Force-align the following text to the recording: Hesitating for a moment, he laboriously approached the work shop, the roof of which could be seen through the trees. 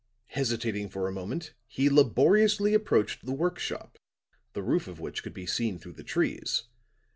Hesitating 0.29 0.89
for 0.89 1.07
a 1.07 1.11
moment, 1.11 1.53
he 1.67 1.87
laboriously 1.87 2.73
approached 2.73 3.23
the 3.23 3.31
work 3.33 3.59
shop, 3.59 3.99
the 4.53 4.63
roof 4.63 4.87
of 4.87 4.99
which 4.99 5.21
could 5.21 5.35
be 5.35 5.45
seen 5.45 5.77
through 5.77 5.93
the 5.93 6.03
trees. 6.03 6.63